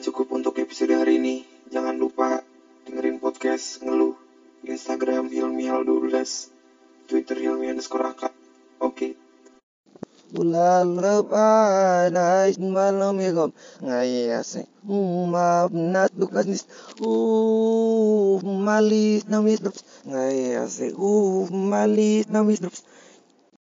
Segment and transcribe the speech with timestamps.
[0.00, 1.44] Udah cukup untuk episode hari ini.
[1.68, 2.40] Jangan lupa
[2.88, 4.16] dengerin podcast ngeluh
[4.64, 6.24] Instagram Hilmial12,
[7.04, 8.08] Twitter Hilmi underscore.
[8.80, 9.12] Oke.
[10.32, 12.08] Bulan lepas
[12.56, 13.52] malam ya kom
[13.84, 16.64] ngayas maaf nat lukas nis
[17.04, 22.88] uh malis namis drops ngayas uh malis namis drops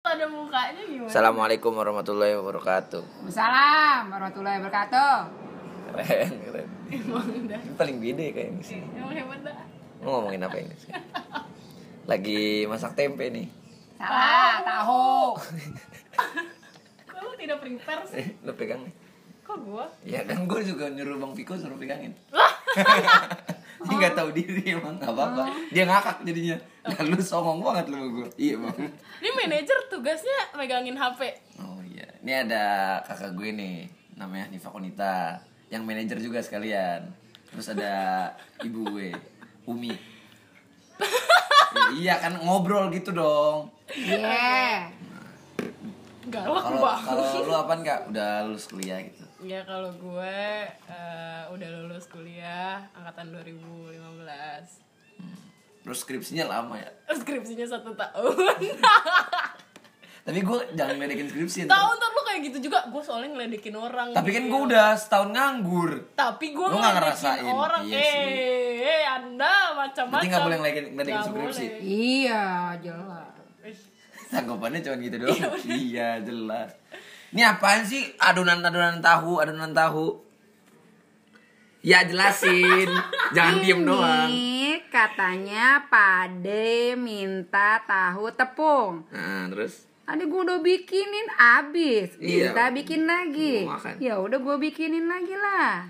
[0.06, 1.10] ada mukanya gimana?
[1.10, 5.49] Assalamualaikum warahmatullahi wabarakatuh Salam warahmatullahi wabarakatuh.
[5.92, 6.68] Keren keren.
[6.90, 7.60] Emang dah.
[7.60, 8.80] ini paling beda kayaknya sih.
[8.94, 9.58] Emang hebat dah.
[10.00, 10.92] mau ngomongin apa ini sih?
[12.06, 13.48] Lagi masak tempe nih.
[13.96, 15.36] Salah, tahu.
[17.20, 18.16] Lu tidak prepare sih?
[18.18, 18.82] eh, lo pegang.
[18.82, 18.96] Nih
[19.44, 19.86] Kok gua?
[20.06, 22.14] ya kan gue juga nyuruh bang Piko suruh pegangin.
[23.80, 25.44] Dia nggak tahu diri emang nggak apa-apa.
[25.72, 26.58] Dia ngakak jadinya.
[26.86, 28.78] Dan lu songong banget lu gue iya bang.
[29.20, 31.22] Ini manajer tugasnya megangin HP.
[31.60, 32.06] oh iya.
[32.22, 32.64] Ini ada
[33.04, 33.76] kakak gue nih
[34.14, 37.10] namanya Nifa Konita yang manajer juga sekalian
[37.48, 37.94] terus ada
[38.68, 39.14] ibu gue
[39.66, 39.94] Umi
[41.70, 44.90] Ya, iya kan ngobrol gitu dong Iya.
[46.26, 47.06] Galak kalau banget.
[47.06, 52.84] kalau lu apa enggak udah lulus kuliah gitu Ya kalau gue eh, udah lulus kuliah
[52.92, 53.96] angkatan 2015.
[55.80, 58.36] terus skripsinya lama ya Skripsinya satu tahun.
[60.26, 61.74] tapi gue jangan medekin skripsi ntar.
[61.76, 62.10] Tahu ntar
[62.40, 62.88] kayak gitu juga.
[62.88, 64.08] Gue soalnya ngeledekin orang.
[64.10, 64.52] tapi kan gitu.
[64.52, 67.44] gue udah setahun nganggur Tapi gue ngeledekin ngerasain.
[67.46, 67.82] orang.
[67.84, 68.36] Iya eh, sih.
[68.82, 70.24] eh, anda macam-macam.
[70.26, 71.66] Nggak boleh ngeledekin- ngeledekin skripsi?
[71.82, 72.46] Iya,
[72.80, 73.28] jelas.
[74.30, 76.78] Tanggapannya cuma gitu doang iya jelas
[77.30, 80.22] ini apaan sih adonan adonan tahu adonan tahu
[81.82, 82.86] ya jelasin
[83.36, 89.02] jangan diem doang Ini katanya Pade minta tahu tepung.
[89.10, 92.50] nah terus Tadi gue udah bikinin abis, Iya.
[92.50, 93.70] minta bikin lagi.
[94.02, 95.86] Ya udah gue bikinin lagi lah.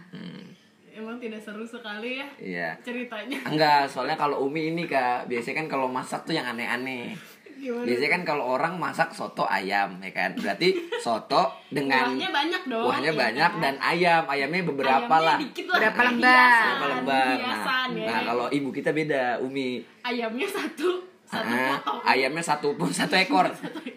[0.92, 3.40] Emang tidak seru sekali ya iya ceritanya.
[3.47, 7.16] enggak soalnya kalau umi ini kak biasanya kan kalau masak tuh yang aneh-aneh
[7.56, 7.88] Gimana?
[7.88, 12.84] biasanya kan kalau orang masak soto ayam ya kan berarti soto dengan Kuahnya banyak dong.
[12.84, 13.63] kuahnya ya banyak kan?
[13.63, 15.72] dan ayam ayamnya beberapa Ayamnya lah lah.
[15.72, 16.35] Berapa lembar?
[16.35, 18.03] Hiasan, berapa lembar nah, ya.
[18.03, 22.00] nah kalau ibu kita beda umi ayamnya satu satu Ah, potong.
[22.03, 23.45] ayamnya satu pun satu ekor.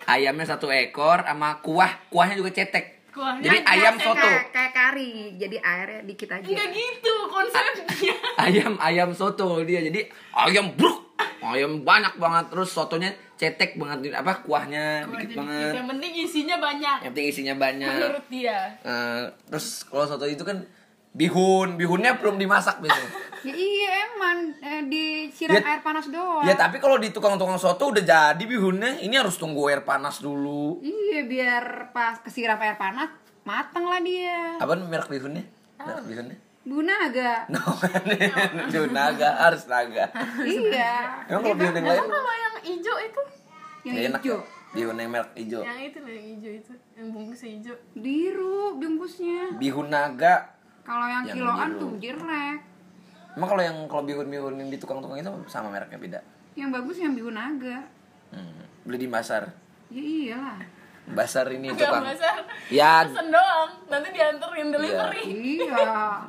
[0.05, 3.01] ayamnya satu ekor sama kuah, kuahnya juga cetek.
[3.09, 4.25] Kuahnya Jadi ayam Kayak- soto.
[4.25, 6.45] Kayak, kayak kari, jadi airnya dikit aja.
[6.47, 8.15] Enggak gitu konsepnya.
[8.45, 9.81] Ayam ayam soto dia.
[9.81, 10.01] Jadi
[10.33, 11.13] ayam bruk.
[11.39, 15.73] Ayam banyak banget terus sotonya cetek banget apa kuahnya Kuah dikit jadi banget.
[15.75, 16.97] Yang penting isinya banyak.
[16.99, 17.93] Yang penting isinya banyak.
[17.93, 18.59] Menurut dia.
[18.81, 20.57] Eh, terus kalau soto itu kan
[21.13, 23.11] bihun, bihunnya belum dimasak biasanya.
[23.43, 26.47] Ya iya emang eh, disiram Ya- air panas doang.
[26.47, 30.79] ya tapi kalau di tukang-tukang soto udah jadi bihunnya, ini harus tunggu air panas dulu.
[30.79, 33.11] Iya biar pas kesiram air panas
[33.43, 34.63] mateng lah dia.
[34.63, 35.43] Apa merek bihunnya?
[35.77, 36.39] Merek bihunnya?
[36.63, 37.43] Bu naga.
[37.51, 37.59] No,
[38.63, 40.07] itu naga harus naga.
[40.47, 41.27] iya.
[41.27, 43.23] Emang kalau bihun yang lain Emang kalau yang hijau itu?
[43.83, 44.39] Yang hijau.
[44.39, 44.47] ya?
[44.71, 45.61] Bihun yang merek hijau.
[45.67, 47.75] Yang itu loh yang hijau itu, yang bungkusnya hijau.
[47.99, 49.59] Biru bungkusnya.
[49.59, 50.62] Bihun naga.
[50.83, 51.81] Kalau yang, Yang kiloan biru.
[51.81, 52.59] tuh jirek.
[53.33, 56.21] Emang kalau yang kalau bihun-bihun yang di tukang-tukang itu sama mereknya beda.
[56.53, 57.79] Yang bagus yang biru naga.
[58.35, 58.61] Hmm.
[58.85, 59.49] Beli di pasar.
[59.89, 60.59] Ya iyalah.
[61.03, 62.05] Basar ini Enggak tukang.
[62.07, 62.39] besar.
[62.71, 65.23] Ya, Pesen doang, nanti dianterin delivery.
[65.59, 66.23] iya.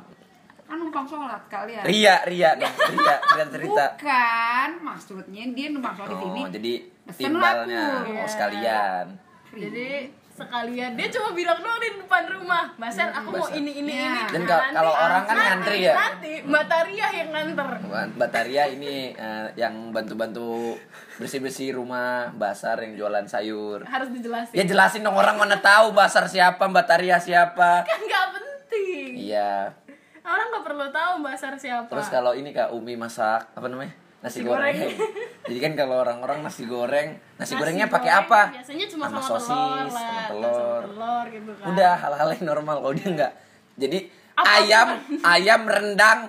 [0.64, 1.84] Kan numpang sholat kalian.
[1.84, 2.72] Ria, Ria dong.
[2.72, 3.84] Ria, cerita cerita.
[4.00, 6.40] Bukan, maksudnya dia numpang sholat di sini.
[6.40, 6.72] Oh, jadi
[7.04, 9.06] Pesen timbalnya oh, sekalian.
[9.54, 9.88] Jadi
[10.34, 13.54] sekalian dia cuma bilang doang di depan rumah, Basar aku mau Basar.
[13.54, 14.02] ini ini Iya.
[14.04, 14.20] ini.
[14.28, 15.94] Dan kal- kalau orang kan nanti- ngantri ya?
[15.94, 17.68] Nanti Mbak Taria yang nganter.
[18.14, 20.74] Bataria ini eh, yang bantu-bantu
[21.14, 23.82] bersih-bersih rumah, basar yang jualan sayur.
[23.84, 24.52] Harus dijelasin.
[24.52, 27.82] Ya jelasin dong orang mana tahu basar siapa, Mbak Taria siapa.
[27.82, 29.10] Kan nggak penting.
[29.24, 29.70] Iya.
[30.20, 31.84] Orang nggak perlu tahu Basar siapa.
[31.86, 33.92] Terus kalau ini Kak Umi masak apa namanya?
[34.24, 34.72] Nasi, Nasi goreng.
[34.72, 34.96] goreng.
[35.44, 38.40] Jadi kan kalau orang-orang nasi goreng, nasi, Nasi gorengnya pakai goreng apa?
[38.56, 40.52] Biasanya cuma sama, sama, sosis, telur sama telur.
[40.56, 41.64] sama telur gitu kan.
[41.68, 43.32] Udah hal-hal yang normal kalau dia enggak.
[43.76, 43.98] Jadi
[44.34, 44.88] Apa- ayam,
[45.20, 46.20] ayam rendang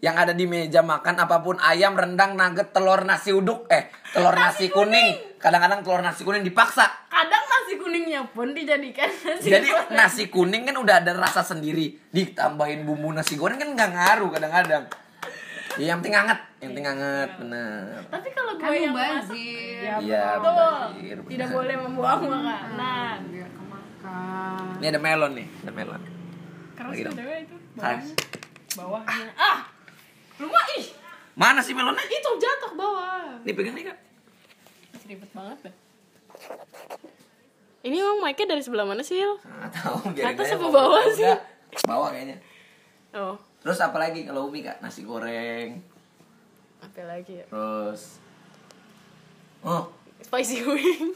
[0.00, 4.32] yang ada di meja makan apa pun ayam rendang nugget telur nasi uduk eh telur
[4.32, 9.92] nasi, kuning kadang-kadang telur nasi kuning dipaksa Kadang nasi kuningnya pun dijadikan nasi jadi goreng.
[9.92, 14.88] nasi kuning kan udah ada rasa sendiri ditambahin bumbu nasi goreng kan nggak ngaruh kadang-kadang
[15.72, 19.38] Ya, yang penting hangat yang penting hangat bener Tapi kalau gue Kan yang masak,
[19.78, 20.54] ya Iya, betul.
[20.98, 21.18] benar.
[21.24, 23.16] Tidak boleh membuang makanan.
[23.28, 24.64] Biar kemakan.
[24.76, 26.02] ini ada melon nih ada melon
[26.74, 27.56] Keras btw itu.
[27.74, 28.06] Keras.
[28.72, 29.06] Bawahnya.
[29.06, 29.26] Bawahnya.
[29.36, 29.58] Ah.
[30.36, 30.86] Rumah ih.
[31.32, 33.38] mana sih melonnya Itu jatuh ke bawah.
[33.40, 33.98] ini pegang nih kak
[35.02, 35.74] Ribet banget dah.
[37.80, 39.40] Ini emang mic-nya dari sebelah mana sih, Hil?
[39.40, 41.26] Nggak tahu biarin Atas apa bawah sih?
[41.82, 42.36] bawah kayaknya
[43.10, 44.80] Oh, Terus apa lagi kalau Umi kak?
[44.80, 45.80] Nasi goreng.
[46.80, 47.44] apa lagi ya?
[47.46, 48.16] Terus
[49.60, 49.84] Oh,
[50.20, 51.12] Spicy wing.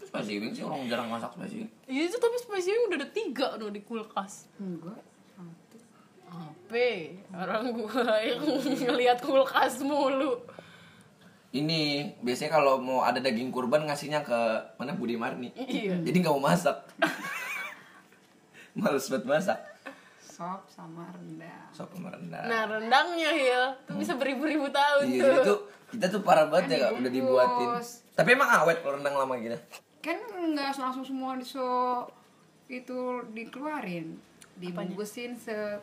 [0.00, 1.70] spicy wing sih orang jarang masak spicy wing.
[1.84, 4.48] Iya itu tapi spicy wing udah ada tiga no di kulkas.
[4.56, 4.96] Enggak.
[6.28, 6.88] Apa?
[7.34, 10.40] Orang gua yang ngeliat kulkas mulu.
[11.48, 14.36] Ini biasanya kalau mau ada daging kurban ngasihnya ke
[14.76, 15.52] mana Budi Marni.
[15.52, 16.00] Iya.
[16.00, 16.76] Jadi nggak mau masak.
[18.76, 19.58] Males banget masak.
[20.38, 21.66] Sop sama rendang.
[21.74, 22.46] Sop sama rendang.
[22.46, 25.42] Nah rendangnya Hil, tuh bisa beribu-ribu tahun Iya, tuh.
[25.42, 25.58] tuh
[25.90, 27.68] kita tuh parah banget ya Kan Kak, udah dibuatin.
[28.14, 29.58] Tapi emang awet kalau rendang lama gitu.
[29.98, 30.14] Kan
[30.54, 32.06] nggak langsung semua so
[32.70, 34.14] itu dikeluarin.
[34.62, 35.82] Dibungkusin se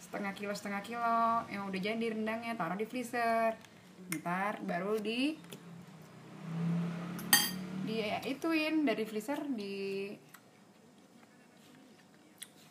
[0.00, 3.52] setengah kilo setengah kilo yang udah jadi rendangnya taruh di freezer
[4.16, 5.36] ntar baru di
[7.84, 10.08] di ituin dari freezer di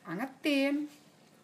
[0.09, 0.89] angetin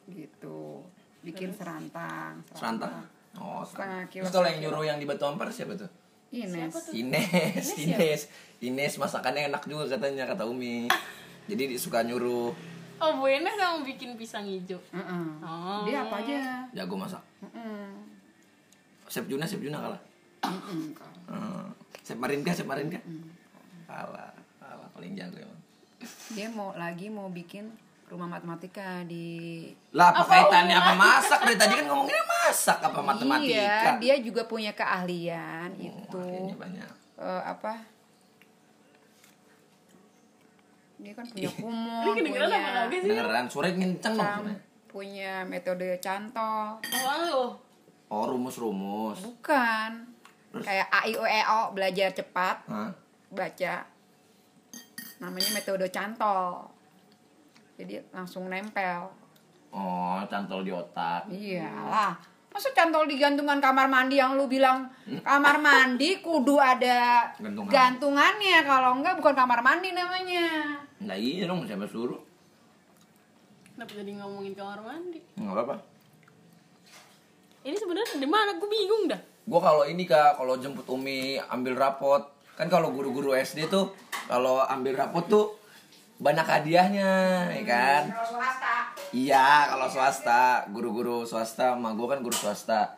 [0.10, 0.86] gitu
[1.26, 3.02] bikin serantang Serantang.
[3.36, 4.24] Oh, Setengah serantang.
[4.24, 5.90] Terus kalau yang nyuruh yang di Batu Ampar siapa tuh?
[6.36, 8.22] Ines Ines, Ines,
[8.60, 10.88] Ines masakannya enak juga katanya kata Umi.
[11.50, 12.54] Jadi suka nyuruh
[12.96, 14.80] Oh Bu Ines yang bikin pisang hijau.
[14.96, 15.26] Heeh.
[15.44, 15.84] Oh.
[15.84, 17.20] dia apa aja jago masak.
[17.44, 17.92] Heeh.
[19.12, 20.02] Chef Juna, Chef Juna kalah.
[20.48, 21.20] Heeh, kalau.
[21.28, 21.68] Hmm.
[22.02, 22.98] Chef Marinka, Chef Marinka.
[23.86, 25.62] Kalah, kalah paling jago emang.
[26.38, 27.72] dia mau lagi mau bikin
[28.06, 33.50] rumah matematika di Lah apa kaitannya apa masak dari tadi kan ngomonginnya masak apa matematika.
[33.50, 36.22] iya dia juga punya keahlian Oh, itu
[36.54, 36.90] banyak.
[37.18, 37.74] eh, apa
[40.96, 41.50] dia kan punya
[42.08, 43.10] kedengeran punya apa kagak sih?
[43.12, 44.46] Beneran suara kenceng dong.
[44.88, 47.60] punya metode cantol lo?
[48.08, 49.18] Oh rumus-rumus.
[49.20, 49.92] bukan
[50.56, 52.88] kayak a i o e o belajar cepat Hah?
[53.28, 53.76] baca
[55.18, 56.72] namanya metode cantol
[57.76, 59.12] jadi langsung nempel
[59.70, 61.28] Oh, cantol di otak.
[61.28, 62.16] iyalah
[62.48, 64.88] masa cantol di gantungan kamar mandi yang lu bilang
[65.20, 67.68] kamar mandi kudu ada Gantungan.
[67.68, 72.18] gantungannya kalau enggak bukan kamar mandi namanya Nah iya dong, siapa suruh?
[73.70, 75.20] Kenapa jadi ngomongin kamar mandi?
[75.36, 75.76] Nggak apa-apa.
[77.62, 78.56] Ini sebenarnya di mana?
[78.56, 79.20] Gue bingung dah.
[79.44, 82.24] Gue kalau ini kak, kalau jemput Umi ambil rapot,
[82.56, 83.92] kan kalau guru-guru SD tuh
[84.26, 85.46] kalau ambil rapot tuh
[86.16, 87.12] banyak hadiahnya,
[87.52, 88.02] ya kan?
[88.08, 88.74] kalau swasta
[89.12, 92.96] Iya, kalau swasta, guru-guru swasta, sama gue kan guru swasta.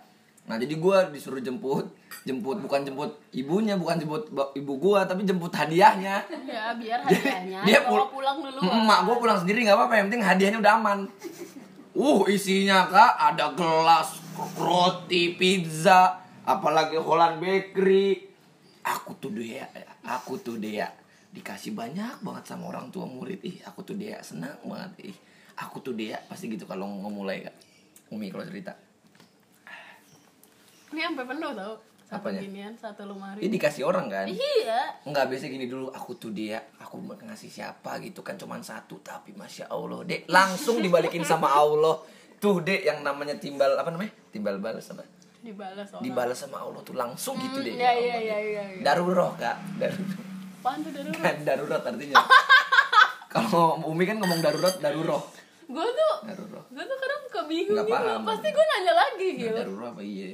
[0.47, 1.89] Nah jadi gue disuruh jemput,
[2.23, 6.21] jemput bukan jemput ibunya, bukan jemput ibu gue, tapi jemput hadiahnya.
[6.47, 8.59] Ya biar hadiahnya dia pul- pulang dulu.
[8.63, 10.99] Emak gue pulang sendiri nggak apa-apa, yang penting hadiahnya udah aman.
[11.97, 14.21] Uh, isinya kak ada gelas,
[14.53, 18.29] roti, pizza, apalagi Holland Bakery.
[18.85, 19.67] Aku tuh dia,
[20.05, 20.87] aku tuh dia
[21.37, 23.39] dikasih banyak banget sama orang tua murid.
[23.45, 25.13] Ih, aku tuh dia senang banget.
[25.13, 25.17] Ih,
[25.61, 27.55] aku tuh dia pasti gitu kalau ngomulai kak.
[28.09, 28.73] Umi kalau cerita.
[30.89, 31.75] Ini sampai penuh tau.
[32.07, 32.39] Satu Apanya?
[32.39, 33.43] ginian, satu lemari.
[33.43, 34.25] Ini dikasih orang kan?
[34.31, 35.03] Iya.
[35.03, 39.35] Enggak biasa gini dulu aku tuh dia aku ngasih siapa gitu kan cuman satu tapi
[39.35, 41.99] masya allah dek langsung dibalikin sama allah
[42.39, 45.03] tuh dek yang namanya timbal apa namanya timbal balas apa
[45.37, 48.63] Dibalas dibalas sama allah tuh langsung gitu deh Iya ya iya iya iya.
[48.79, 48.83] iya.
[48.83, 50.16] daruroh kak daruroh
[50.57, 51.19] Apaan tuh darurat?
[51.19, 52.15] kan darurat artinya
[53.29, 55.21] kalau umi kan ngomong darurat daruroh
[55.63, 57.93] Gue tuh, daruroh gue tuh kadang suka bingung Nggak gitu.
[57.93, 58.23] paham.
[58.23, 59.57] Pasti gue nanya lagi Nah, gitu.
[59.57, 60.25] darurat apa iya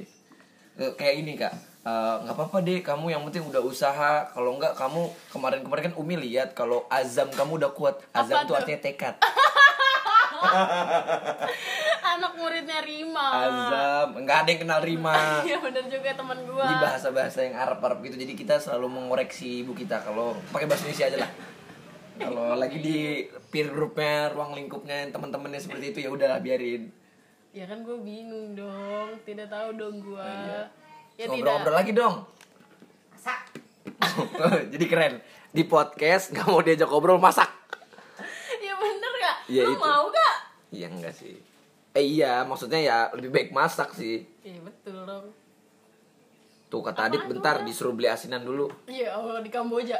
[0.74, 1.54] Eh, kayak ini kak
[1.84, 6.18] Eh, nggak apa-apa deh kamu yang penting udah usaha kalau enggak kamu kemarin-kemarin kan umi
[6.18, 8.56] lihat kalau azam kamu udah kuat azam Apa tuh tuh?
[8.56, 9.14] artinya tekad
[12.14, 13.26] Anak muridnya Rima.
[13.40, 15.14] azam nggak ada yang kenal rima
[15.48, 16.62] Iya bener juga teman gue.
[16.62, 21.06] ini bahasa-bahasa yang Arab-Arab gitu jadi kita selalu mengoreksi ibu kita kalau pakai bahasa Indonesia
[21.06, 21.30] aja lah
[22.16, 22.98] kalau lagi di
[23.48, 26.90] peer groupnya ruang lingkupnya teman-temannya seperti itu ya udahlah biarin
[27.50, 29.14] Ya kan gue bingung dong.
[29.22, 30.18] Tidak tahu dong gue.
[30.18, 30.66] Ya
[31.16, 31.38] tidak.
[31.38, 32.26] ngobrol-ngobrol lagi dong
[33.14, 33.40] masak
[34.74, 35.14] jadi keren
[35.48, 37.46] di podcast nggak mau diajak ngobrol masak
[38.56, 39.36] Ya bener gak?
[39.46, 39.80] Iya, Lu itu.
[39.80, 40.34] mau gak?
[40.68, 41.38] iya enggak sih
[41.94, 45.30] eh iya maksudnya ya lebih baik masak sih Iya betul dong.
[46.66, 49.94] tuh kata Adit bentar disuruh beli asinan dulu Iya Allah di Kamboja.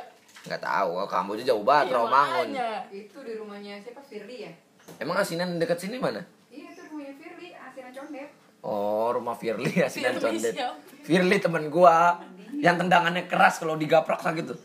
[0.44, 2.70] nggak tahu kamu aja jauh banget Iya, makanya.
[2.90, 4.52] itu di rumahnya siapa Firly ya
[4.98, 8.28] emang asinan dekat sini mana iya itu rumahnya Firly asinan condet
[8.60, 10.52] Oh, rumah Firly asinan Firly condet.
[10.52, 10.74] siapa?
[11.00, 12.16] Firly temen gua
[12.56, 14.56] yang tendangannya keras kalau digaprak sakit tuh.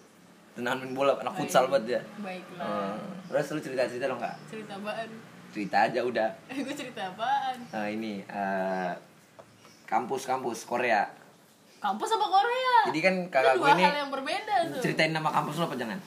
[0.55, 2.01] Tendangan main bola anak futsal banget ya.
[2.17, 2.95] Baiklah.
[2.95, 3.27] Hmm.
[3.27, 4.39] Terus lu cerita-cerita dong kak?
[4.47, 5.09] Cerita apaan?
[5.49, 6.29] Cerita aja udah.
[6.65, 7.57] gue cerita apaan?
[7.67, 8.91] Nah, ini eh,
[9.83, 11.09] kampus-kampus Korea.
[11.79, 12.75] Kampus apa Korea?
[12.85, 14.81] Jadi kan Itu kakak dua gue ini hal yang berbeda tuh.
[14.81, 15.99] ceritain nama kampus lu apa jangan?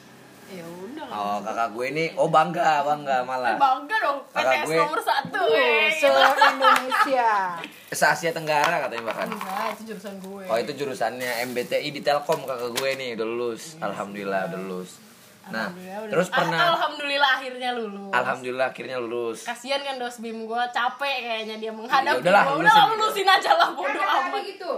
[0.46, 4.78] Ya udah Oh kakak gue ini oh bangga bangga malah bangga dong Kakak PTS gue-
[4.78, 5.88] nomor satu Tuh, eh.
[5.90, 7.30] se Indonesia.
[7.98, 12.44] se Asia Tenggara katanya bahkan enggak itu jurusan gue Oh itu jurusannya MBTI di Telkom
[12.44, 15.00] kakak gue nih udah lulus alhamdulillah udah lulus
[15.44, 15.68] nah
[16.06, 18.12] terus Ah, pernah alhamdulillah akhirnya lulus.
[18.12, 19.38] Alhamdulillah akhirnya lulus.
[19.42, 22.68] Kasihan kan dos bim gue capek kayaknya dia menghadapi Ya udahlah, lulusin.
[22.68, 23.50] udah lulusin aja.
[23.52, 24.42] lah bodoh Kan amat.
[24.46, 24.72] gitu.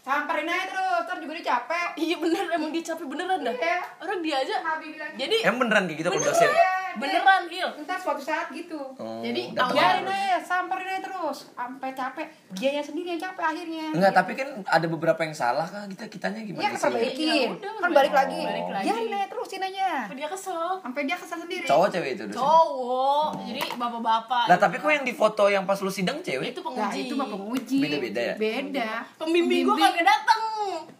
[0.00, 1.88] Samperin aja terus, ntar juga dia capek.
[1.96, 3.54] iya bener emang dia capek beneran dah.
[3.54, 3.78] Iya.
[3.98, 4.54] orang dia aja.
[4.60, 6.48] Habib bilang jadi Emang beneran kayak gitu kalau dosen
[6.96, 8.78] beneran Hil Ntar suatu saat gitu.
[8.96, 11.50] Oh, Jadi, Biarin aja, samperin aja terus.
[11.52, 12.26] Sampai capek.
[12.54, 13.86] Dia yang sendiri yang capek akhirnya.
[13.92, 16.84] Enggak, tapi kan ada beberapa yang salah kan kita kitanya Iya, gimana kan sih?
[16.84, 17.48] perbaikin.
[17.58, 18.40] Ya Kan balik lagi.
[18.42, 18.86] Balik lagi.
[18.88, 19.88] Biarin aja terusin aja.
[20.06, 21.66] Apa dia kesel Sampai dia kesal sendiri.
[21.66, 25.90] Cowok cewek itu cowok jadi bapak-bapak Lah tapi kok yang di foto yang pas lu
[25.92, 26.52] sidang cewek?
[26.52, 27.78] itu Nah, penguji itu mah penguji.
[27.80, 28.34] Beda-beda ya?
[28.36, 28.90] Beda.
[29.16, 30.40] pembimbing gue kagak datang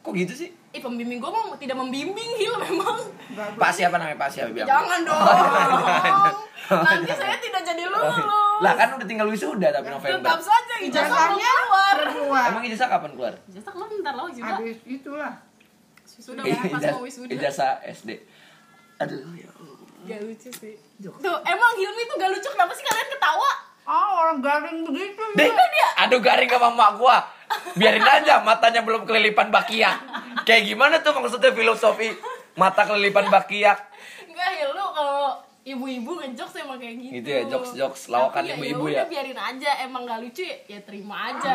[0.00, 0.50] Kok gitu sih?
[0.68, 2.98] eh pembimbing gue mah tidak membimbing Hil memang
[3.30, 3.56] Bagus.
[3.56, 4.66] Pak siapa namanya Pak siapa bilang?
[4.66, 5.22] jangan dong
[6.66, 10.18] nanti saya tidak jadi lulus Lah kan udah tinggal wisuda tapi November.
[10.20, 12.46] tetap saja ijazah belum Ijazahnya keluar keluar.
[12.48, 13.34] Emang ijazah kapan keluar?
[13.44, 15.32] ijazah keluar bentar lagi juga Habis itulah.
[16.04, 18.10] sudah ya pas mau wisuda Ijazah SD.
[18.96, 19.78] Aduh ya Allah.
[20.04, 23.50] gak lucu sih tuh emang Hilmi tuh gak lucu kenapa sih kalian ketawa
[23.84, 25.20] Ah, orang garing begitu.
[25.36, 25.50] Deh,
[25.98, 27.20] aduh garing sama mak gua.
[27.74, 29.96] Biarin aja matanya belum kelilipan bakiak.
[30.42, 32.12] Kayak gimana tuh maksudnya filosofi
[32.54, 33.78] mata kelilipan bakiak?
[34.24, 38.84] Enggak Hil lu kalau ibu-ibu ngejokes emang kayak gitu Gitu ya, jokes-jokes lawakan Tapi ibu-ibu
[38.86, 39.08] ya?
[39.08, 41.54] biarin aja emang gak lucu ya, ya terima aja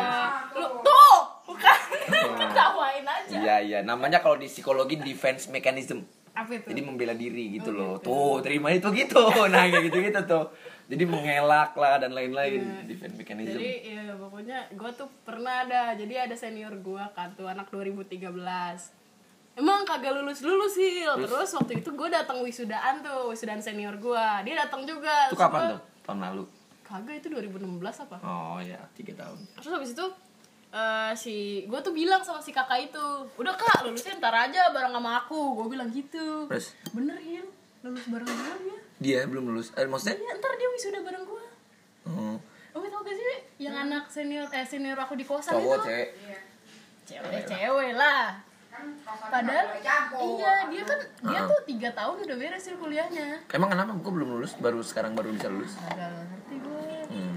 [0.50, 1.16] lu tuh
[1.46, 1.78] bukan
[2.40, 6.02] ketawain aja Iya iya, namanya kalau di psikologi defense mechanism.
[6.30, 7.98] apa itu Jadi membela diri gitu loh.
[7.98, 9.18] Tuh, terima itu gitu.
[9.46, 10.46] Nah, kayak gitu-gitu tuh.
[10.90, 12.66] Jadi mengelak lah dan lain-lain.
[12.90, 13.54] Defense mechanism.
[13.54, 18.18] Jadi ya pokoknya gue tuh pernah ada Jadi ada senior gue kan tuh anak 2013
[19.54, 24.66] Emang kagak lulus-lulus sih Terus, waktu itu gue datang wisudaan tuh Wisudaan senior gue Dia
[24.66, 25.30] datang juga.
[25.30, 25.80] Itu Terus kapan gua- tuh?
[26.02, 26.44] Tahun lalu.
[26.82, 28.16] Kagak itu 2016 apa?
[28.26, 29.38] Oh ya, tiga tahun.
[29.62, 30.06] Terus habis itu
[30.70, 31.36] eh, si
[31.70, 33.04] gue tuh bilang sama si kakak itu
[33.38, 35.54] udah kak lulusnya ntar aja bareng sama aku.
[35.54, 36.50] Gue bilang gitu.
[36.50, 36.74] Terus?
[36.90, 37.46] Bener ya
[37.86, 39.72] lulus bareng gue ya dia belum lulus.
[39.74, 40.14] Eh, maksudnya?
[40.14, 41.44] ya ntar dia wisuda bareng gue
[42.06, 42.36] Oh,
[42.70, 43.26] Oh tau gak sih
[43.58, 46.08] yang anak senior eh senior aku di kosan cowok itu cewek.
[47.04, 48.38] cewek cewek lah
[49.22, 54.12] padahal iya dia kan dia tuh tiga tahun udah beres sih kuliahnya Emang kenapa gua
[54.14, 54.56] belum lulus?
[54.56, 55.76] Baru sekarang baru bisa lulus.
[55.82, 56.78] agak ngerti gue
[57.10, 57.36] Hmm.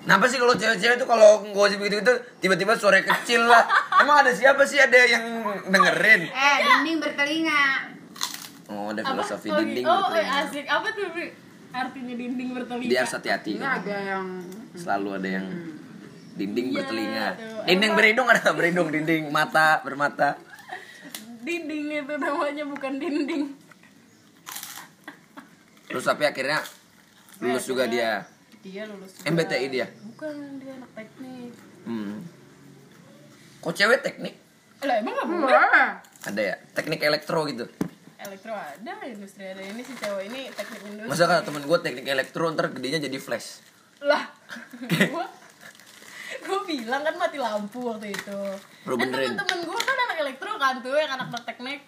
[0.00, 3.68] Kenapa sih kalau cewek-cewek tuh kalau ngosip begitu gitu tiba-tiba suara kecil lah.
[4.00, 5.22] Emang ada siapa sih ada yang
[5.66, 6.24] dengerin?
[6.24, 7.62] Eh, dinding bertelinga.
[8.70, 10.46] Oh, ada apa filosofi oh, dinding oh eh, bertelinga.
[10.46, 11.06] asik apa tuh
[11.70, 13.50] artinya dinding bertelinga Dia harus hati-hati.
[13.52, 14.26] Ini ada yang
[14.72, 15.46] Selalu ada yang
[16.32, 17.26] dinding Iya, bertelinga.
[17.34, 17.62] tuh.
[17.66, 20.38] Dinding berhidung ada berhidung, dinding mata bermata.
[21.40, 23.44] dinding itu namanya bukan dinding
[25.84, 26.60] Terus tapi akhirnya
[27.40, 28.22] lulus juga dia.
[28.60, 29.26] dia lulus juga.
[29.26, 29.86] MBTI dia.
[30.06, 31.50] bukan dia anak teknik
[31.80, 32.20] Hmm.
[33.58, 34.36] Kok cewek teknik?
[34.80, 35.52] lah emang gak boleh.
[36.22, 36.54] Ada ya?
[36.72, 37.64] Teknik elektro gitu.
[38.26, 41.10] Elektro ada industri ada ini si cewek ini teknik industri.
[41.10, 43.64] Masa kata temen gue teknik elektro ntar gedenya jadi flash.
[44.00, 44.32] lah
[45.12, 45.28] gua
[46.40, 48.40] gua bilang kan mati lampu waktu itu.
[48.88, 49.36] Lu kan benerin.
[49.36, 51.80] temen-temen gua kan anak elektro kan tuh yang anak anak teknik.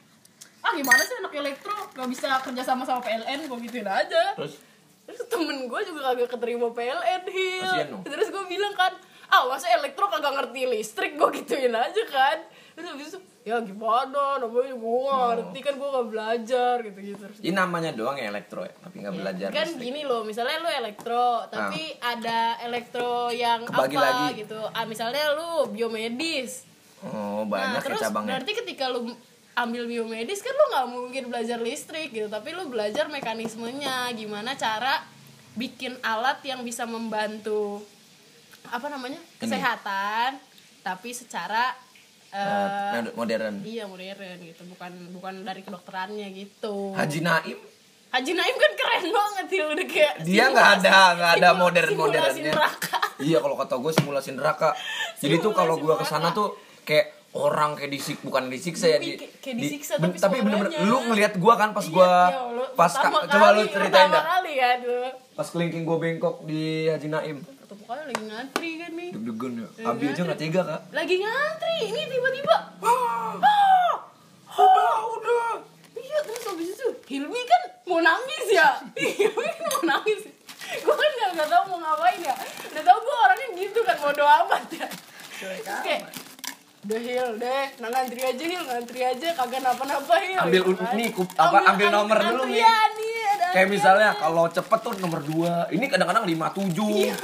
[0.60, 1.72] Ah gimana sih anak elektro?
[1.96, 4.36] Gak bisa kerja sama sama PLN gua gituin aja.
[4.36, 4.60] Terus?
[5.02, 7.70] Terus temen gue juga kagak keterima PLN Hil.
[8.06, 8.94] Terus gue bilang kan
[9.32, 11.18] ah masa elektro kagak ngerti listrik?
[11.18, 12.38] Gue gituin aja kan
[12.72, 15.04] terus habis itu ya gimana namanya gue Oh.
[15.04, 18.72] gak ngerti kan gue gak belajar gitu gitu terus ini namanya doang ya elektro ya,
[18.76, 19.48] tapi nggak belajar.
[19.50, 19.82] kan listrik.
[19.82, 23.68] gini loh misalnya lu elektro tapi ada elektro yang Ah.
[23.68, 24.26] Kebagi apa lagi.
[24.40, 26.64] gitu ah misalnya lu biomedis
[27.02, 28.28] Oh nah banyak ya terus cabangnya.
[28.32, 29.00] berarti ketika lu
[29.52, 35.02] ambil biomedis kan lu nggak mungkin belajar listrik gitu tapi lu belajar mekanismenya gimana cara
[35.52, 37.84] bikin alat yang bisa membantu
[38.64, 40.40] apa namanya kesehatan
[40.80, 41.74] tapi secara
[42.32, 43.54] Mod- modern.
[43.62, 47.58] iya modern gitu bukan bukan dari kedokterannya gitu Haji Naim
[48.08, 52.52] Haji Naim kan keren banget ya udah kayak dia nggak ada nggak ada modern modernnya.
[53.18, 54.76] Iya kalau kata gue simulasi neraka.
[55.16, 59.16] Jadi tuh kalau gue ke sana tuh kayak orang kayak disik bukan disiksa ya di,
[59.16, 60.84] Kayak- di- disiksa ben- tapi bener-bener suaranya.
[60.84, 64.24] lu ngelihat gue kan pas gue Iya, lu pas ka- coba lu kali- ceritain dah
[64.30, 64.70] kali ya
[65.32, 67.36] pas kelingking gue bengkok di Haji Naim
[67.82, 69.68] kali lagi ngantri kan nih deg-degan ya.
[69.74, 70.80] Iya, Abi aja nggak tega kak.
[70.90, 72.56] Lagi ngantri ini tiba-tiba.
[74.52, 75.50] Udah udah.
[75.92, 78.68] Iya terus habis itu Hilmi kan mau nangis ya.
[79.18, 80.20] Hilmi kan mau nangis.
[80.74, 82.34] Gue kan nggak nggak tahu mau ngapain ya.
[82.66, 84.86] Udah tahu gue orangnya gitu kan bodo amat ya.
[85.34, 86.02] Terus kayak
[86.82, 90.38] udah hil deh nah ngantri aja hil ngantri aja kagak napa-napa hil.
[90.40, 90.92] Ambil Gitu kan.
[90.92, 93.10] nih, kup- apa, ambil nomor dulu, nih ada
[93.52, 96.72] Kayak misalnya kalau cepet tuh nomor 2 Ini kadang-kadang 57
[97.04, 97.14] Ya,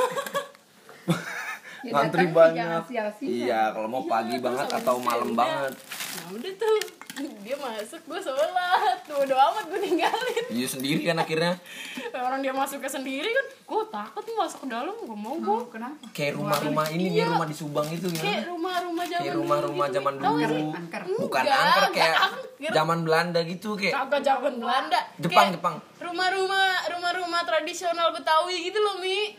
[1.91, 2.83] Ngantri datangnya banyak.
[3.21, 5.39] Iya kalau mau pagi terus banget atau malam ya udah.
[5.39, 5.73] banget
[6.09, 6.75] nah udah tuh
[7.45, 11.53] dia masuk gue sholat tuh udah amat gue ninggalin Iya sendiri kan akhirnya
[12.27, 15.51] orang dia masuk ke sendiri kan gue takut nih masuk ke dalam gue mau gue
[15.51, 15.99] Oh, kenapa?
[16.11, 17.27] Kayak rumah-rumah ini nih Iya.
[17.29, 20.23] rumah di Subang itu kayak ya rumah-rumah zaman Kayak rumah-rumah dulu zaman gitu.
[20.23, 20.65] Gak dulu?
[20.71, 21.03] Angker.
[21.19, 22.73] Bukan Enggak, angker kayak angker.
[22.73, 25.75] zaman Belanda gitu kayak kagak zaman Belanda Jepang, Kayak Jepang.
[25.99, 29.35] rumah-rumah rumah-rumah tradisional Betawi gitu loh mi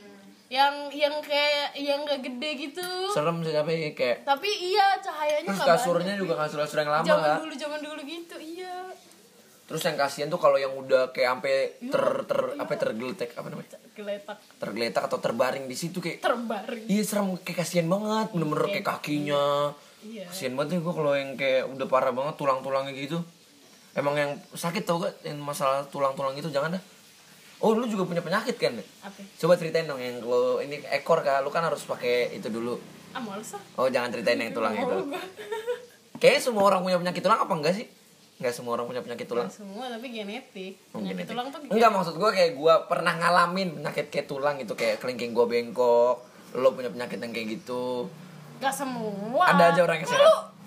[0.50, 2.90] yang yang kayak yang gak gede gitu.
[3.14, 7.38] Serem sih tapi kayak tapi iya cahayanya terus kasurnya juga kasur-kasur yang lama zaman kan?
[7.46, 8.90] dulu zaman dulu gitu iya.
[9.70, 13.48] Terus yang kasihan tuh kalau yang udah kayak sampai ter ter apa ya, tergeletek apa
[13.54, 13.78] namanya?
[13.94, 16.90] Geletak tergeletak atau terbaring di situ kayak terbaring.
[16.90, 19.78] Iya serem kayak kasihan banget bener-bener kayak kakinya.
[20.00, 20.32] Iya.
[20.34, 23.22] kasihan banget ya gue kalau yang kayak udah parah banget tulang-tulangnya gitu.
[23.94, 26.84] Emang yang sakit tau gak yang masalah tulang-tulang itu jangan dah
[27.60, 28.80] oh lu juga punya penyakit kan?
[28.80, 29.20] Apa?
[29.40, 32.80] Coba ceritain dong yang kalau ini ekor kak lu kan harus pakai itu dulu.
[33.12, 33.62] Ah males ah.
[33.80, 34.86] Oh jangan ceritain yang tulang itu.
[34.88, 35.22] Gua.
[36.20, 37.88] kayaknya semua orang punya penyakit tulang apa enggak sih?
[38.40, 39.48] Enggak semua orang punya penyakit tulang.
[39.52, 40.74] Nggak semua tapi genetik.
[40.96, 41.32] Oh, penyakit genetik.
[41.36, 45.36] tulang tuh Enggak maksud gue kayak gue pernah ngalamin penyakit kayak tulang gitu kayak kelingking
[45.36, 46.16] gue bengkok
[46.58, 48.10] lo punya penyakit yang kayak gitu.
[48.60, 49.56] Gak semua.
[49.56, 50.26] Ada aja orang yang sehat.
[50.26, 50.59] lu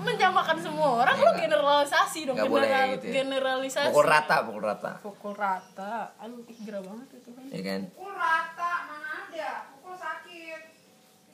[0.00, 1.42] menjamakan semua orang Iya, lu nggak.
[1.44, 3.12] generalisasi dong boleh general- gitu ya.
[3.16, 7.80] generalisasi pukul rata pukul rata pukul rata aduh ih gerah banget itu kan ya kan
[7.90, 9.50] Pukul rata, mana ada?
[9.70, 10.60] Pukul sakit.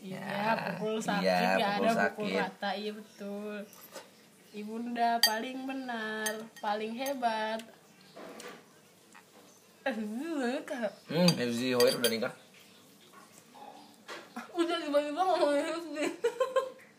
[0.01, 2.41] iya Ya, pukul sakit iya, nggak pukul ada pukul sakit.
[2.41, 3.55] rata iya betul
[4.53, 7.61] ibunda paling benar paling hebat
[9.83, 10.55] eh hmm
[11.31, 12.35] Fauzi Hoyer udah nikah
[14.55, 16.07] udah tiba-tiba ngomongin Hifzi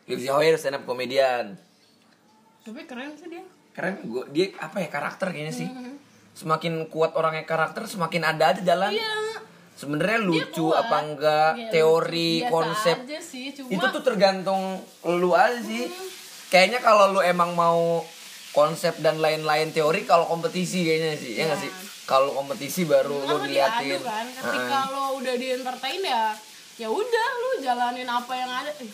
[0.06, 1.58] Fauzi Hoyer stand up komedian
[2.66, 3.46] tapi keren sih dia.
[3.70, 5.68] Keren gue dia apa ya karakter kayaknya sih.
[6.34, 8.90] Semakin kuat orangnya karakter semakin ada aja jalan.
[8.90, 9.38] Iya.
[9.78, 10.82] Sebenarnya lucu kuat.
[10.82, 12.96] apa enggak Iya, teori biasa konsep.
[13.06, 15.86] aja sih cuma itu tuh tergantung lu aja sih.
[16.50, 18.02] Kayaknya kalau lu emang mau
[18.50, 21.70] konsep dan lain-lain teori kalau kompetisi kayaknya sih ya nggak sih?
[22.02, 24.94] Kalau kompetisi baru lu diliatin kan ketika Heeh.
[24.94, 26.34] lo udah di entertain ya
[26.76, 28.90] ya udah lu jalanin apa yang ada eh,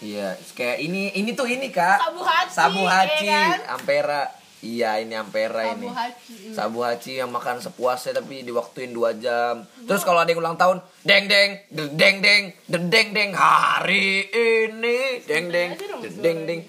[0.00, 3.60] iya kayak ini ini tuh ini kak sabu haji sabu ya haji ya kan?
[3.76, 4.22] ampera
[4.64, 5.88] Iya ini ampera Sabu ini.
[5.92, 6.32] Haji.
[6.32, 6.52] Iya.
[6.56, 9.68] Sabu haji yang makan sepuasnya tapi diwaktuin dua jam.
[9.84, 11.92] Terus kalau ada yang ulang tahun, deng deng, deng
[12.24, 16.60] deng, deng deng deng hari ini, deng deng, deng deng.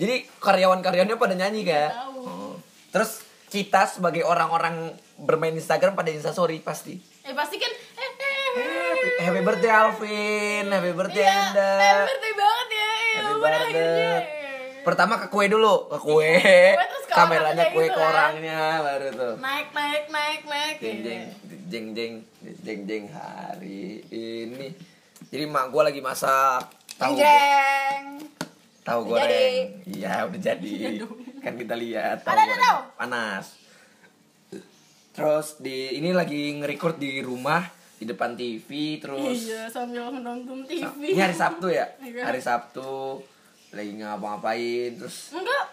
[0.00, 2.56] Jadi karyawan-karyawannya pada nyanyi iya, kak Oh.
[2.88, 3.20] Terus
[3.52, 6.96] kita sebagai orang-orang bermain Instagram pada instastory pasti.
[7.28, 7.70] Eh pasti kan
[9.14, 10.64] happy, happy birthday Alvin.
[10.68, 11.70] Happy birthday Iya, Enda.
[11.70, 13.62] happy birthday banget ya Happy ya ampun, birthday.
[13.62, 14.18] akhirnya.
[14.84, 16.32] Pertama ke kue dulu ke kue.
[17.04, 18.08] Ke kameranya kue gitu ke kan.
[18.10, 19.34] orangnya baru tuh.
[19.38, 20.76] Naik naik naik naik.
[20.78, 21.22] Jeng jeng
[21.64, 22.14] jeng jeng
[22.60, 24.68] jeng jeng hari ini.
[25.24, 26.68] Jadi mak gue lagi masak.
[26.94, 28.06] Tahu Jeng.
[28.84, 31.00] tahu goreng iya udah jadi.
[31.42, 33.56] Kan kita lihat tahu goreng panas.
[35.14, 37.62] Terus di ini lagi nge-record di rumah
[37.94, 41.86] di depan TV terus iya sambil menonton TV ini hari Sabtu ya?
[42.02, 42.22] Iya.
[42.26, 43.22] hari Sabtu
[43.70, 45.64] lagi ngapa-ngapain terus enggak.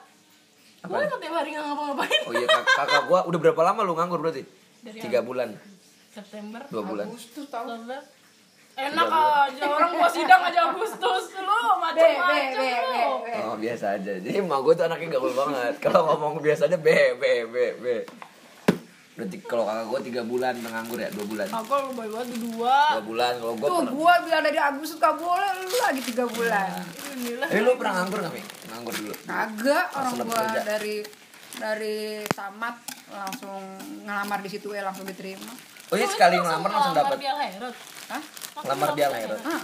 [0.82, 0.98] Apa?
[0.98, 2.22] gue emang tiap hari nggak ngapa-ngapain.
[2.26, 4.42] Oh iya kak- kakak gua udah berapa lama lu nganggur berarti?
[4.82, 5.54] Dari tiga bulan.
[6.10, 6.62] September.
[6.68, 7.06] Dua bulan.
[7.06, 7.46] Agustus.
[7.46, 8.02] Oktober
[8.72, 11.24] enak aja orang gua sidang aja Agustus.
[11.38, 14.12] Lu macam-macam oh biasa aja.
[14.18, 15.74] Jadi emak gua tuh anaknya gaul banget.
[15.78, 17.96] Kalau ngomong biasa aja be be be be
[19.12, 22.78] berarti kalau kakak gua tiga bulan nganggur ya dua bulan aku lu baik banget dua
[22.96, 26.24] dua bulan kalau gua Tuh pernah gua bilang dari Agustus gak boleh, lu lagi tiga
[26.26, 26.70] bulan.
[27.12, 30.62] inilah tapi lu pernah nganggur nggak mi nganggur dulu Kagak orang kerja.
[30.64, 30.96] dari
[31.52, 31.98] dari
[32.32, 32.76] tamat
[33.12, 33.62] langsung
[34.08, 35.52] ngelamar di situ ya langsung diterima.
[35.92, 37.18] oh iya sekali ngelamar langsung dapat
[38.08, 38.22] Hah?
[38.64, 39.62] ngelamar dia lah ya Heeh.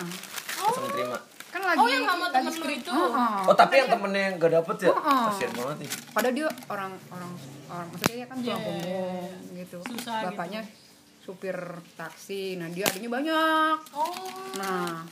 [0.59, 2.91] langsung diterima Kan lagi Oh, yang sama lagi temen lu itu?
[2.91, 3.35] Heeh.
[3.43, 5.23] oh tapi yang temennya yang gak dapet ya Heeh.
[5.27, 7.31] kasian banget nih Padahal dia orang orang
[7.67, 9.77] orang maksudnya dia kan tulang Iya, punggung gitu.
[9.85, 10.61] Susah Bapaknya
[11.19, 11.57] supir
[11.93, 12.55] taksi.
[12.55, 13.75] Nah, dia adanya banyak.
[13.91, 15.03] oh Nah,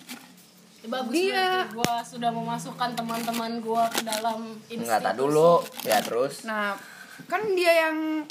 [0.79, 5.97] ya bagus Dia- gua sudah memasukkan teman-teman gua ke dalam institusi nggak tak dulu ya
[5.99, 6.77] terus nah
[7.25, 8.21] kan dia yang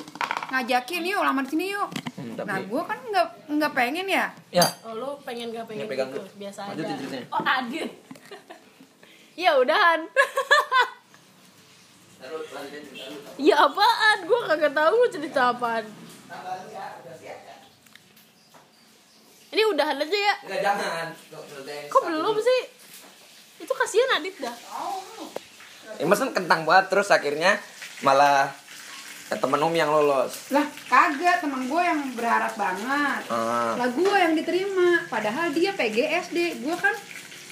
[0.47, 1.89] ngajakin yuk lamar di sini yuk.
[2.15, 4.27] Hmm, tapi- Nah, gua kan nggak nggak pengen ya.
[4.51, 4.67] ya.
[4.83, 6.21] Oh lu pengen gak pengen Ini pegang gitu?
[6.21, 6.31] dulu.
[6.37, 7.01] biasa Lanjutin aja.
[7.01, 7.27] ceritanya.
[7.29, 7.91] oh adit.
[9.37, 10.01] Ya udahan.
[13.37, 14.19] Ya apaan?
[14.25, 15.85] Gua kagak tahu cerita apaan.
[19.51, 20.35] Ini udahan aja ya.
[20.43, 21.07] Enggak jangan.
[21.87, 22.61] Kok belum sih?
[23.61, 24.55] Itu kasihan Adit dah.
[25.95, 27.61] Ya, Mas kan kentang banget terus akhirnya
[28.01, 28.51] malah
[29.27, 30.51] temen Umi yang lolos.
[30.51, 31.41] lah kagak.
[31.41, 33.21] Teman gue yang berharap banget.
[33.29, 33.75] Ah.
[33.75, 35.09] lah gue yang diterima.
[35.09, 36.93] Padahal dia PGSD gue kan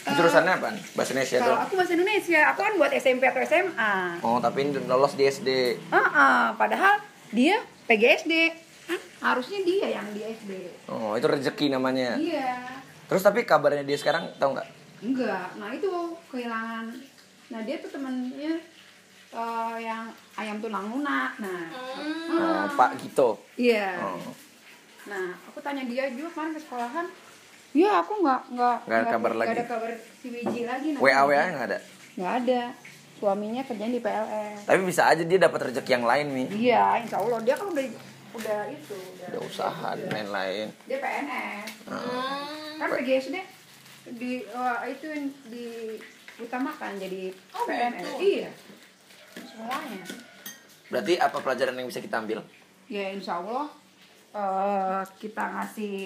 [0.03, 0.69] eh, Jurusannya apa?
[0.93, 2.41] Bahasa Indonesia kalau aku bahasa Indonesia.
[2.51, 5.49] Aku kan buat SMP atau SMA Oh, tapi lolos di SD.
[5.89, 8.33] Heeh, padahal dia PGSD
[8.83, 10.51] kan harusnya dia yang di SD
[10.87, 12.19] Oh, itu rezeki namanya.
[12.19, 12.83] iya.
[13.07, 14.69] Terus tapi kabarnya dia sekarang tahu nggak?
[15.03, 15.49] enggak.
[15.57, 15.91] Nah itu
[16.29, 16.95] kehilangan.
[17.49, 18.55] Nah dia tuh temennya
[19.33, 21.65] eh, yang ayam tulang lunak nah
[22.33, 23.41] Oh, Pak Gito.
[23.55, 24.33] iya Oh.
[25.05, 27.07] nah aku tanya dia juga kemarin ke sekolahan
[27.73, 29.51] ya aku nggak nggak Nggak ada kabar lagi.
[29.51, 31.01] ada kabar si Wiji lagi nah.
[31.01, 31.79] WA WA nggak ada.
[32.13, 32.63] nggak ada
[33.15, 36.49] suaminya kerjanya di PLN Tapi bisa aja dia dapat rezeki yang lain nih.
[36.53, 37.85] iya insya Allah dia kan udah
[38.33, 40.67] udah itu udah, Ada usaha dan lain-lain.
[40.85, 42.79] dia PNS Hmm.
[42.79, 43.37] kan PGSD
[44.13, 48.11] di wah, itu yang diutamakan jadi Oh, PNS gitu.
[48.21, 48.51] iya
[49.53, 50.03] semuanya
[50.89, 52.41] Berarti apa pelajaran yang bisa kita ambil?
[52.85, 53.69] ya insya Allah
[54.33, 55.97] eh, kita ngasih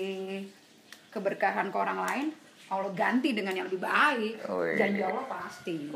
[1.08, 2.26] keberkahan ke orang lain
[2.66, 4.74] Allah ganti dengan yang lebih baik Wih.
[4.74, 5.90] janji Allah pasti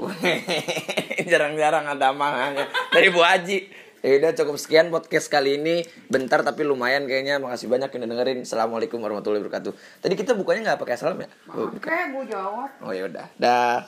[1.30, 3.58] Jarang-jarang ada amangannya dari Bu Haji.
[4.00, 5.84] Ya udah cukup sekian podcast kali ini.
[6.08, 7.36] Bentar tapi lumayan kayaknya.
[7.36, 8.38] Makasih banyak yang udah dengerin.
[8.48, 9.72] Assalamualaikum warahmatullahi wabarakatuh.
[10.00, 11.28] Tadi kita bukanya nggak pakai salam ya?
[11.52, 13.26] Oke gue jawab Oh ya udah.
[13.36, 13.84] Dah.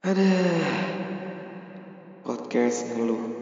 [0.00, 0.26] Ada
[2.22, 3.41] podcast ngeluh